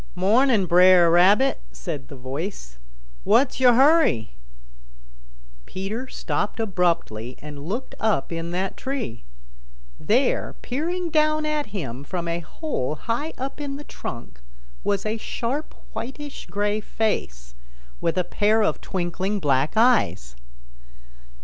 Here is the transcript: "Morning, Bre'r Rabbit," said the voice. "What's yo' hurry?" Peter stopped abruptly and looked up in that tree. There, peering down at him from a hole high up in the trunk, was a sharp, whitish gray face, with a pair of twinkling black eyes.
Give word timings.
"Morning, 0.15 0.65
Bre'r 0.65 1.11
Rabbit," 1.11 1.59
said 1.71 2.07
the 2.07 2.15
voice. 2.15 2.79
"What's 3.23 3.59
yo' 3.59 3.73
hurry?" 3.75 4.31
Peter 5.67 6.07
stopped 6.07 6.59
abruptly 6.59 7.37
and 7.39 7.67
looked 7.69 7.93
up 7.99 8.31
in 8.31 8.49
that 8.49 8.75
tree. 8.77 9.23
There, 9.99 10.55
peering 10.63 11.11
down 11.11 11.45
at 11.45 11.67
him 11.67 12.03
from 12.03 12.27
a 12.27 12.39
hole 12.39 12.95
high 12.95 13.33
up 13.37 13.61
in 13.61 13.75
the 13.75 13.83
trunk, 13.83 14.41
was 14.83 15.05
a 15.05 15.17
sharp, 15.17 15.75
whitish 15.93 16.47
gray 16.47 16.81
face, 16.81 17.53
with 18.01 18.17
a 18.17 18.23
pair 18.23 18.63
of 18.63 18.81
twinkling 18.81 19.39
black 19.39 19.73
eyes. 19.75 20.35